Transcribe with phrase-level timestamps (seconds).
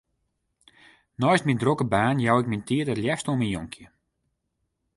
[1.21, 3.85] Neist myn drokke baan jou ik myn tiid it leafst oan myn jonkje.